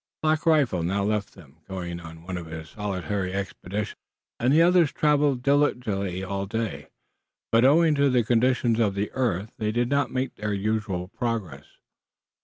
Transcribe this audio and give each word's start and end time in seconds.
Black 0.23 0.47
Rifle 0.47 0.81
now 0.81 1.03
left 1.03 1.35
them, 1.35 1.57
going 1.67 1.99
on 1.99 2.23
one 2.23 2.35
of 2.35 2.47
his 2.47 2.69
solitary 2.71 3.33
expeditions 3.33 3.99
into 4.39 4.39
the 4.39 4.39
wilderness 4.39 4.39
and 4.39 4.53
the 4.53 4.61
others 4.83 4.91
traveled 4.91 5.43
diligently 5.43 6.23
all 6.23 6.47
the 6.47 6.57
day, 6.57 6.87
but 7.51 7.63
owing 7.63 7.93
to 7.93 8.09
the 8.09 8.23
condition 8.23 8.81
of 8.81 8.95
the 8.95 9.11
earth 9.11 9.51
did 9.59 9.89
not 9.89 10.09
make 10.09 10.33
their 10.33 10.53
usual 10.55 11.07
progress. 11.09 11.65